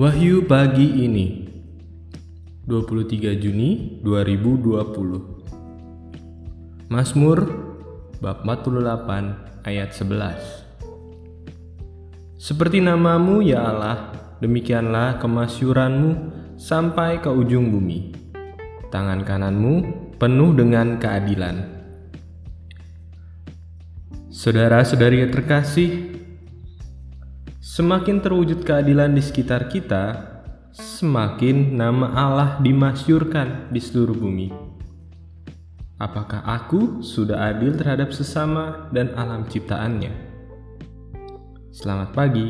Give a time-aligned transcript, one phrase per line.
[0.00, 1.44] Wahyu pagi ini
[2.64, 7.38] 23 Juni 2020 Mazmur
[8.16, 16.10] bab 48 ayat 11 Seperti namamu ya Allah demikianlah kemasyuranmu
[16.56, 18.16] sampai ke ujung bumi.
[18.88, 19.84] Tangan kananmu
[20.16, 21.76] penuh dengan keadilan.
[24.32, 26.09] Saudara-saudari terkasih,
[27.60, 30.16] Semakin terwujud keadilan di sekitar kita,
[30.72, 34.48] semakin nama Allah dimasyurkan di seluruh bumi.
[36.00, 40.08] Apakah aku sudah adil terhadap sesama dan alam ciptaannya?
[41.68, 42.48] Selamat pagi.